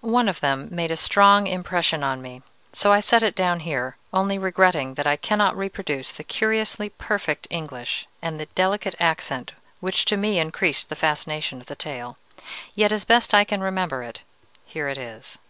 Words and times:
One 0.00 0.28
of 0.28 0.38
them 0.38 0.68
made 0.70 0.92
a 0.92 0.96
strong 0.96 1.48
impression 1.48 2.04
on 2.04 2.22
me, 2.22 2.42
so 2.72 2.92
I 2.92 3.00
set 3.00 3.24
it 3.24 3.34
down 3.34 3.58
here, 3.58 3.96
only 4.12 4.38
regretting 4.38 4.94
that 4.94 5.08
I 5.08 5.16
cannot 5.16 5.56
reproduce 5.56 6.12
the 6.12 6.22
curiously 6.22 6.88
perfect 6.90 7.48
English 7.50 8.06
and 8.22 8.38
the 8.38 8.46
delicate 8.46 8.94
accent 9.00 9.54
which 9.80 10.04
to 10.04 10.16
me 10.16 10.38
increased 10.38 10.88
the 10.88 10.94
fascination 10.94 11.58
of 11.60 11.66
the 11.66 11.74
tale. 11.74 12.16
Yet, 12.76 12.92
as 12.92 13.04
best 13.04 13.34
I 13.34 13.42
can 13.42 13.60
remember 13.60 14.04
it, 14.04 14.20
here 14.66 14.86
it 14.86 14.98
is. 14.98 15.40